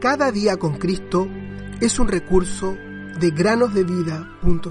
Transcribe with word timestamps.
Cada 0.00 0.32
día 0.32 0.56
con 0.56 0.78
Cristo 0.78 1.28
es 1.78 1.98
un 1.98 2.08
recurso 2.08 2.74
de 3.20 3.30
granosdevida.cl. 3.32 4.64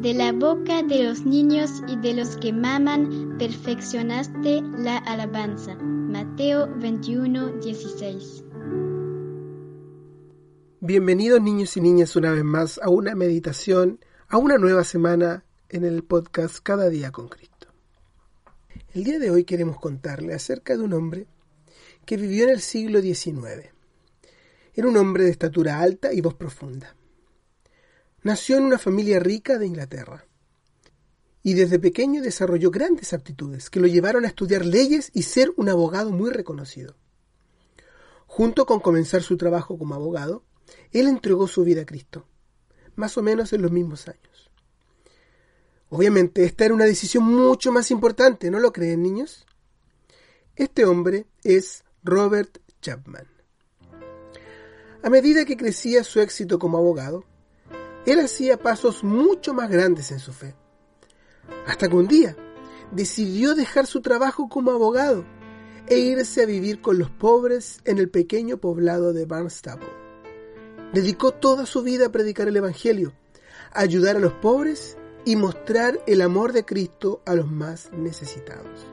De 0.00 0.14
la 0.14 0.32
boca 0.32 0.82
de 0.82 1.04
los 1.04 1.26
niños 1.26 1.82
y 1.88 1.96
de 1.98 2.14
los 2.14 2.38
que 2.38 2.54
maman, 2.54 3.36
perfeccionaste 3.38 4.62
la 4.78 4.96
alabanza. 4.96 5.74
Mateo 5.74 6.74
21, 6.78 7.58
16. 7.58 8.44
Bienvenidos 10.80 11.42
niños 11.42 11.76
y 11.76 11.82
niñas 11.82 12.16
una 12.16 12.30
vez 12.30 12.44
más 12.44 12.80
a 12.82 12.88
una 12.88 13.14
meditación, 13.14 14.00
a 14.28 14.38
una 14.38 14.56
nueva 14.56 14.84
semana 14.84 15.44
en 15.68 15.84
el 15.84 16.02
podcast 16.02 16.60
Cada 16.62 16.88
día 16.88 17.12
con 17.12 17.28
Cristo. 17.28 17.55
El 18.96 19.04
día 19.04 19.18
de 19.18 19.30
hoy 19.30 19.44
queremos 19.44 19.78
contarle 19.78 20.32
acerca 20.32 20.74
de 20.74 20.82
un 20.82 20.94
hombre 20.94 21.26
que 22.06 22.16
vivió 22.16 22.44
en 22.44 22.48
el 22.48 22.62
siglo 22.62 23.02
XIX. 23.02 23.68
Era 24.72 24.88
un 24.88 24.96
hombre 24.96 25.24
de 25.24 25.30
estatura 25.32 25.80
alta 25.80 26.14
y 26.14 26.22
voz 26.22 26.32
profunda. 26.32 26.96
Nació 28.22 28.56
en 28.56 28.62
una 28.62 28.78
familia 28.78 29.20
rica 29.20 29.58
de 29.58 29.66
Inglaterra 29.66 30.24
y 31.42 31.52
desde 31.52 31.78
pequeño 31.78 32.22
desarrolló 32.22 32.70
grandes 32.70 33.12
aptitudes 33.12 33.68
que 33.68 33.80
lo 33.80 33.86
llevaron 33.86 34.24
a 34.24 34.28
estudiar 34.28 34.64
leyes 34.64 35.10
y 35.12 35.24
ser 35.24 35.52
un 35.58 35.68
abogado 35.68 36.10
muy 36.10 36.30
reconocido. 36.30 36.96
Junto 38.26 38.64
con 38.64 38.80
comenzar 38.80 39.22
su 39.22 39.36
trabajo 39.36 39.76
como 39.76 39.94
abogado, 39.94 40.42
él 40.92 41.06
entregó 41.06 41.48
su 41.48 41.64
vida 41.64 41.82
a 41.82 41.86
Cristo, 41.86 42.26
más 42.94 43.18
o 43.18 43.22
menos 43.22 43.52
en 43.52 43.60
los 43.60 43.72
mismos 43.72 44.08
años. 44.08 44.50
Obviamente, 45.88 46.44
esta 46.44 46.64
era 46.64 46.74
una 46.74 46.84
decisión 46.84 47.24
mucho 47.24 47.70
más 47.70 47.90
importante, 47.90 48.50
¿no 48.50 48.58
lo 48.58 48.72
creen, 48.72 49.02
niños? 49.02 49.46
Este 50.56 50.84
hombre 50.84 51.26
es 51.44 51.84
Robert 52.02 52.58
Chapman. 52.80 53.26
A 55.02 55.10
medida 55.10 55.44
que 55.44 55.56
crecía 55.56 56.02
su 56.02 56.20
éxito 56.20 56.58
como 56.58 56.78
abogado, 56.78 57.24
él 58.06 58.18
hacía 58.20 58.56
pasos 58.56 59.04
mucho 59.04 59.54
más 59.54 59.70
grandes 59.70 60.10
en 60.10 60.18
su 60.18 60.32
fe. 60.32 60.54
Hasta 61.66 61.88
que 61.88 61.94
un 61.94 62.08
día 62.08 62.36
decidió 62.90 63.54
dejar 63.54 63.86
su 63.86 64.00
trabajo 64.00 64.48
como 64.48 64.72
abogado 64.72 65.24
e 65.88 65.98
irse 65.98 66.42
a 66.42 66.46
vivir 66.46 66.80
con 66.80 66.98
los 66.98 67.10
pobres 67.10 67.80
en 67.84 67.98
el 67.98 68.10
pequeño 68.10 68.56
poblado 68.58 69.12
de 69.12 69.26
Barnstable. 69.26 69.86
Dedicó 70.92 71.32
toda 71.32 71.66
su 71.66 71.82
vida 71.82 72.06
a 72.06 72.12
predicar 72.12 72.48
el 72.48 72.56
Evangelio, 72.56 73.12
a 73.72 73.80
ayudar 73.80 74.16
a 74.16 74.20
los 74.20 74.32
pobres 74.32 74.96
y 75.26 75.34
mostrar 75.34 76.00
el 76.06 76.22
amor 76.22 76.52
de 76.52 76.64
Cristo 76.64 77.20
a 77.26 77.34
los 77.34 77.50
más 77.50 77.90
necesitados. 77.92 78.86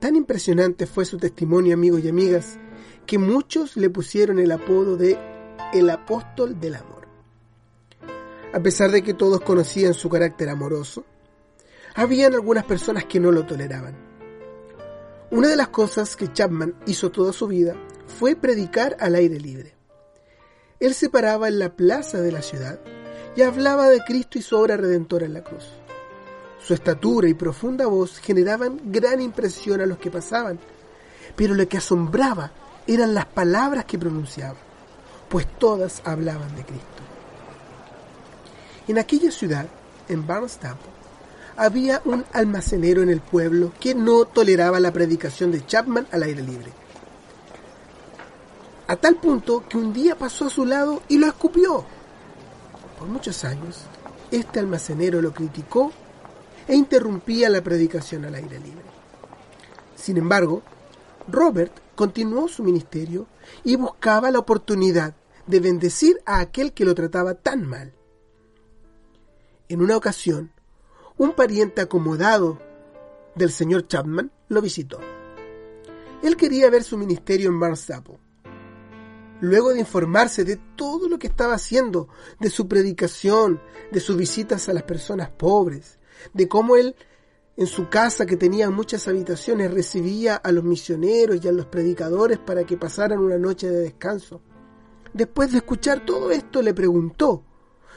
Tan 0.00 0.16
impresionante 0.16 0.86
fue 0.86 1.04
su 1.04 1.18
testimonio, 1.18 1.74
amigos 1.74 2.02
y 2.02 2.08
amigas, 2.08 2.58
que 3.06 3.18
muchos 3.18 3.76
le 3.76 3.90
pusieron 3.90 4.38
el 4.38 4.50
apodo 4.50 4.96
de 4.96 5.18
el 5.74 5.90
apóstol 5.90 6.58
del 6.58 6.76
amor. 6.76 7.06
A 8.54 8.60
pesar 8.60 8.90
de 8.90 9.02
que 9.02 9.12
todos 9.12 9.42
conocían 9.42 9.92
su 9.92 10.08
carácter 10.08 10.48
amoroso, 10.48 11.04
habían 11.94 12.32
algunas 12.32 12.64
personas 12.64 13.04
que 13.04 13.20
no 13.20 13.30
lo 13.30 13.44
toleraban. 13.44 13.94
Una 15.30 15.48
de 15.48 15.56
las 15.56 15.68
cosas 15.68 16.16
que 16.16 16.32
Chapman 16.32 16.74
hizo 16.86 17.10
toda 17.10 17.34
su 17.34 17.48
vida 17.48 17.76
fue 18.06 18.34
predicar 18.34 18.96
al 18.98 19.14
aire 19.14 19.38
libre. 19.38 19.74
Él 20.80 20.94
se 20.94 21.10
paraba 21.10 21.48
en 21.48 21.58
la 21.58 21.76
plaza 21.76 22.22
de 22.22 22.32
la 22.32 22.40
ciudad 22.40 22.80
y 23.34 23.42
hablaba 23.42 23.88
de 23.88 24.00
Cristo 24.04 24.38
y 24.38 24.42
su 24.42 24.56
obra 24.56 24.76
redentora 24.76 25.26
en 25.26 25.34
la 25.34 25.42
cruz. 25.42 25.64
Su 26.64 26.74
estatura 26.74 27.28
y 27.28 27.34
profunda 27.34 27.86
voz 27.86 28.18
generaban 28.18 28.80
gran 28.84 29.20
impresión 29.20 29.80
a 29.80 29.86
los 29.86 29.98
que 29.98 30.10
pasaban, 30.10 30.58
pero 31.34 31.54
lo 31.54 31.66
que 31.66 31.78
asombraba 31.78 32.52
eran 32.86 33.14
las 33.14 33.26
palabras 33.26 33.84
que 33.84 33.98
pronunciaba, 33.98 34.56
pues 35.28 35.46
todas 35.58 36.02
hablaban 36.04 36.54
de 36.54 36.64
Cristo. 36.64 36.86
En 38.88 38.98
aquella 38.98 39.30
ciudad, 39.30 39.66
en 40.08 40.26
Barnstable, 40.26 40.82
había 41.56 42.00
un 42.04 42.24
almacenero 42.32 43.02
en 43.02 43.10
el 43.10 43.20
pueblo 43.20 43.72
que 43.78 43.94
no 43.94 44.24
toleraba 44.24 44.80
la 44.80 44.92
predicación 44.92 45.52
de 45.52 45.64
Chapman 45.64 46.06
al 46.10 46.22
aire 46.22 46.42
libre. 46.42 46.72
A 48.88 48.96
tal 48.96 49.16
punto 49.16 49.64
que 49.68 49.78
un 49.78 49.92
día 49.92 50.16
pasó 50.16 50.46
a 50.46 50.50
su 50.50 50.64
lado 50.64 51.02
y 51.08 51.18
lo 51.18 51.26
escupió. 51.26 51.84
Muchos 53.04 53.44
años, 53.44 53.80
este 54.30 54.60
almacenero 54.60 55.20
lo 55.20 55.32
criticó 55.32 55.92
e 56.66 56.74
interrumpía 56.74 57.50
la 57.50 57.62
predicación 57.62 58.24
al 58.24 58.34
aire 58.34 58.58
libre. 58.58 58.84
Sin 59.96 60.16
embargo, 60.16 60.62
Robert 61.28 61.72
continuó 61.94 62.48
su 62.48 62.62
ministerio 62.62 63.26
y 63.64 63.76
buscaba 63.76 64.30
la 64.30 64.38
oportunidad 64.38 65.14
de 65.46 65.60
bendecir 65.60 66.20
a 66.24 66.40
aquel 66.40 66.72
que 66.72 66.84
lo 66.84 66.94
trataba 66.94 67.34
tan 67.34 67.66
mal. 67.66 67.92
En 69.68 69.82
una 69.82 69.96
ocasión, 69.96 70.52
un 71.16 71.32
pariente 71.32 71.80
acomodado 71.80 72.58
del 73.34 73.50
señor 73.50 73.86
Chapman 73.86 74.30
lo 74.48 74.60
visitó. 74.60 74.98
Él 76.22 76.36
quería 76.36 76.70
ver 76.70 76.84
su 76.84 76.96
ministerio 76.96 77.48
en 77.48 77.58
Barnstable. 77.58 78.18
Luego 79.42 79.74
de 79.74 79.80
informarse 79.80 80.44
de 80.44 80.56
todo 80.76 81.08
lo 81.08 81.18
que 81.18 81.26
estaba 81.26 81.54
haciendo, 81.54 82.06
de 82.38 82.48
su 82.48 82.68
predicación, 82.68 83.60
de 83.90 83.98
sus 83.98 84.16
visitas 84.16 84.68
a 84.68 84.72
las 84.72 84.84
personas 84.84 85.30
pobres, 85.30 85.98
de 86.32 86.46
cómo 86.46 86.76
él 86.76 86.94
en 87.56 87.66
su 87.66 87.88
casa 87.88 88.24
que 88.24 88.36
tenía 88.36 88.70
muchas 88.70 89.08
habitaciones 89.08 89.74
recibía 89.74 90.36
a 90.36 90.52
los 90.52 90.62
misioneros 90.62 91.44
y 91.44 91.48
a 91.48 91.52
los 91.52 91.66
predicadores 91.66 92.38
para 92.38 92.62
que 92.62 92.76
pasaran 92.76 93.18
una 93.18 93.36
noche 93.36 93.68
de 93.68 93.80
descanso. 93.80 94.40
Después 95.12 95.50
de 95.50 95.58
escuchar 95.58 96.06
todo 96.06 96.30
esto 96.30 96.62
le 96.62 96.72
preguntó 96.72 97.42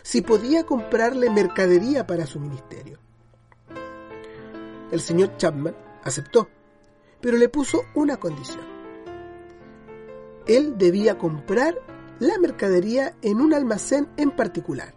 si 0.02 0.24
podía 0.24 0.66
comprarle 0.66 1.30
mercadería 1.30 2.08
para 2.08 2.26
su 2.26 2.40
ministerio. 2.40 2.98
El 4.90 5.00
señor 5.00 5.38
Chapman 5.38 5.78
aceptó, 6.04 6.50
pero 7.22 7.38
le 7.38 7.50
puso 7.50 7.84
una 7.94 8.18
condición. 8.18 8.75
Él 10.48 10.78
debía 10.78 11.18
comprar 11.18 11.76
la 12.20 12.38
mercadería 12.38 13.16
en 13.22 13.42
un 13.42 13.54
almacén 13.54 14.08
en 14.18 14.32
particular. 14.32 14.94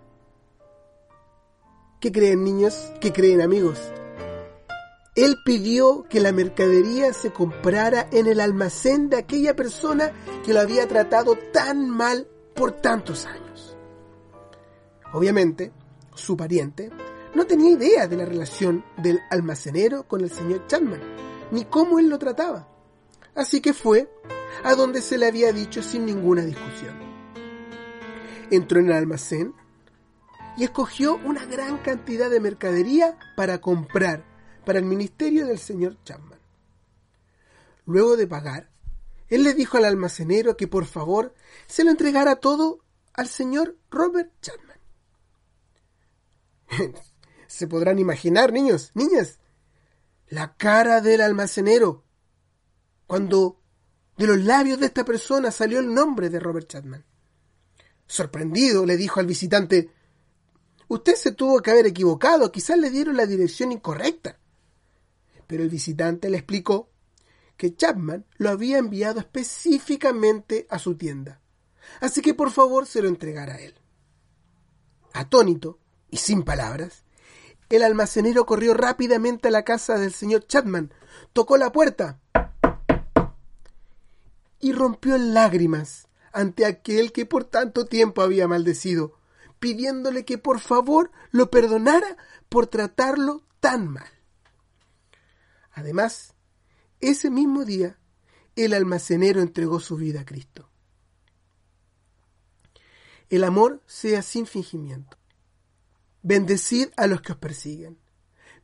¿Qué 2.00 2.12
creen 2.12 2.44
niños? 2.44 2.92
¿Qué 3.00 3.12
creen 3.12 3.40
amigos? 3.40 3.92
Él 5.16 5.36
pidió 5.44 6.04
que 6.08 6.20
la 6.20 6.30
mercadería 6.30 7.12
se 7.12 7.32
comprara 7.32 8.06
en 8.12 8.28
el 8.28 8.40
almacén 8.40 9.08
de 9.08 9.16
aquella 9.16 9.56
persona 9.56 10.12
que 10.44 10.52
lo 10.52 10.60
había 10.60 10.86
tratado 10.86 11.36
tan 11.52 11.90
mal 11.90 12.28
por 12.54 12.72
tantos 12.72 13.26
años. 13.26 13.76
Obviamente, 15.12 15.72
su 16.14 16.36
pariente 16.36 16.90
no 17.34 17.46
tenía 17.46 17.72
idea 17.72 18.06
de 18.06 18.16
la 18.16 18.26
relación 18.26 18.84
del 18.96 19.18
almacenero 19.30 20.06
con 20.06 20.20
el 20.20 20.30
señor 20.30 20.66
Chapman, 20.68 21.00
ni 21.50 21.64
cómo 21.64 21.98
él 21.98 22.08
lo 22.08 22.18
trataba. 22.18 22.68
Así 23.34 23.60
que 23.60 23.72
fue 23.72 24.08
a 24.64 24.74
donde 24.74 25.00
se 25.00 25.18
le 25.18 25.26
había 25.26 25.52
dicho 25.52 25.82
sin 25.82 26.06
ninguna 26.06 26.42
discusión. 26.42 26.96
Entró 28.50 28.80
en 28.80 28.86
el 28.86 28.92
almacén 28.92 29.54
y 30.56 30.64
escogió 30.64 31.16
una 31.24 31.44
gran 31.44 31.78
cantidad 31.78 32.30
de 32.30 32.40
mercadería 32.40 33.18
para 33.36 33.60
comprar 33.60 34.24
para 34.64 34.78
el 34.78 34.84
ministerio 34.84 35.46
del 35.46 35.58
señor 35.58 35.96
Chapman. 36.04 36.38
Luego 37.86 38.16
de 38.16 38.26
pagar, 38.26 38.70
él 39.28 39.44
le 39.44 39.54
dijo 39.54 39.76
al 39.76 39.84
almacenero 39.84 40.56
que 40.56 40.66
por 40.66 40.86
favor 40.86 41.34
se 41.66 41.84
lo 41.84 41.90
entregara 41.90 42.36
todo 42.36 42.80
al 43.14 43.28
señor 43.28 43.76
Robert 43.90 44.32
Chapman. 44.40 44.78
se 47.46 47.66
podrán 47.66 47.98
imaginar, 47.98 48.52
niños, 48.52 48.90
niñas, 48.94 49.38
la 50.28 50.54
cara 50.56 51.00
del 51.00 51.20
almacenero 51.20 52.04
cuando 53.06 53.57
de 54.18 54.26
los 54.26 54.38
labios 54.38 54.80
de 54.80 54.86
esta 54.86 55.04
persona 55.04 55.52
salió 55.52 55.78
el 55.78 55.94
nombre 55.94 56.28
de 56.28 56.40
Robert 56.40 56.68
Chapman. 56.68 57.04
Sorprendido, 58.06 58.84
le 58.84 58.96
dijo 58.96 59.20
al 59.20 59.26
visitante, 59.26 59.92
Usted 60.88 61.14
se 61.14 61.32
tuvo 61.32 61.60
que 61.60 61.70
haber 61.70 61.86
equivocado, 61.86 62.50
quizás 62.50 62.78
le 62.78 62.90
dieron 62.90 63.16
la 63.16 63.26
dirección 63.26 63.70
incorrecta. 63.70 64.38
Pero 65.46 65.62
el 65.62 65.68
visitante 65.68 66.30
le 66.30 66.38
explicó 66.38 66.90
que 67.56 67.76
Chapman 67.76 68.26
lo 68.38 68.50
había 68.50 68.78
enviado 68.78 69.20
específicamente 69.20 70.66
a 70.68 70.78
su 70.78 70.96
tienda, 70.96 71.40
así 72.00 72.20
que 72.20 72.34
por 72.34 72.50
favor 72.50 72.86
se 72.86 73.02
lo 73.02 73.08
entregara 73.08 73.54
a 73.54 73.60
él. 73.60 73.74
Atónito 75.12 75.78
y 76.10 76.16
sin 76.16 76.42
palabras, 76.42 77.04
el 77.68 77.82
almacenero 77.82 78.46
corrió 78.46 78.74
rápidamente 78.74 79.48
a 79.48 79.50
la 79.50 79.64
casa 79.64 79.98
del 79.98 80.12
señor 80.12 80.46
Chapman, 80.46 80.92
tocó 81.32 81.56
la 81.56 81.70
puerta 81.70 82.20
y 84.60 84.72
rompió 84.72 85.16
en 85.16 85.34
lágrimas 85.34 86.08
ante 86.32 86.66
aquel 86.66 87.12
que 87.12 87.26
por 87.26 87.44
tanto 87.44 87.86
tiempo 87.86 88.22
había 88.22 88.48
maldecido, 88.48 89.18
pidiéndole 89.58 90.24
que 90.24 90.38
por 90.38 90.60
favor 90.60 91.10
lo 91.30 91.50
perdonara 91.50 92.16
por 92.48 92.66
tratarlo 92.66 93.44
tan 93.60 93.88
mal. 93.88 94.10
Además, 95.72 96.34
ese 97.00 97.30
mismo 97.30 97.64
día 97.64 97.98
el 98.56 98.74
almacenero 98.74 99.40
entregó 99.40 99.80
su 99.80 99.96
vida 99.96 100.20
a 100.20 100.24
Cristo. 100.24 100.68
El 103.28 103.44
amor 103.44 103.82
sea 103.86 104.22
sin 104.22 104.46
fingimiento. 104.46 105.16
Bendecid 106.22 106.88
a 106.96 107.06
los 107.06 107.20
que 107.20 107.32
os 107.32 107.38
persiguen. 107.38 107.98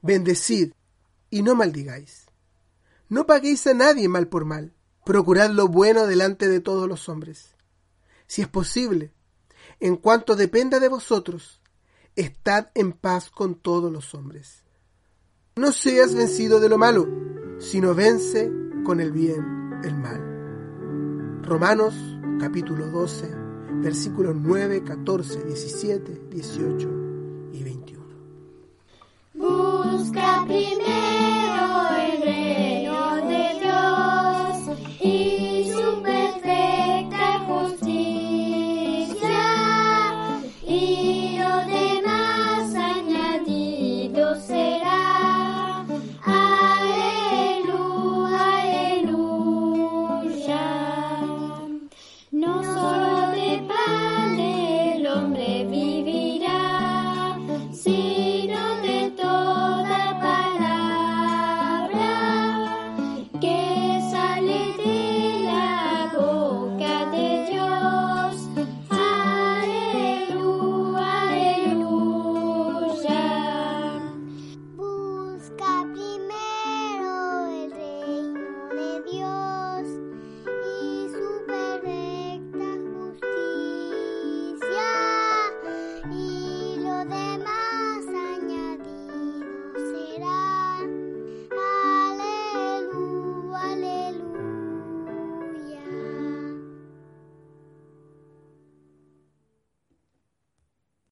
Bendecid 0.02 0.72
y 1.30 1.42
no 1.42 1.54
maldigáis. 1.54 2.26
No 3.08 3.26
paguéis 3.26 3.66
a 3.66 3.74
nadie 3.74 4.08
mal 4.08 4.28
por 4.28 4.44
mal. 4.44 4.73
Procurad 5.04 5.50
lo 5.50 5.68
bueno 5.68 6.06
delante 6.06 6.48
de 6.48 6.60
todos 6.60 6.88
los 6.88 7.08
hombres. 7.08 7.54
Si 8.26 8.42
es 8.42 8.48
posible, 8.48 9.12
en 9.80 9.96
cuanto 9.96 10.34
dependa 10.34 10.80
de 10.80 10.88
vosotros, 10.88 11.60
estad 12.16 12.68
en 12.74 12.92
paz 12.92 13.30
con 13.30 13.54
todos 13.54 13.92
los 13.92 14.14
hombres. 14.14 14.64
No 15.56 15.72
seas 15.72 16.14
vencido 16.14 16.58
de 16.58 16.68
lo 16.68 16.78
malo, 16.78 17.06
sino 17.58 17.94
vence 17.94 18.50
con 18.84 19.00
el 19.00 19.12
bien 19.12 19.80
el 19.84 19.94
mal. 19.96 21.42
Romanos 21.42 21.94
capítulo 22.40 22.86
12, 22.86 23.28
versículos 23.82 24.34
9, 24.34 24.82
14, 24.84 25.44
17, 25.44 26.22
18 26.30 26.88
y 27.52 27.62
21. 27.62 28.04
Busca 29.34 30.44
primero 30.46 31.23